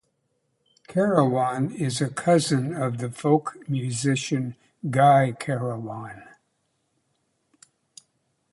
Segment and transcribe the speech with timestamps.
[0.89, 4.55] Carawan is a cousin of the folk musician
[4.89, 6.23] Guy Carawan.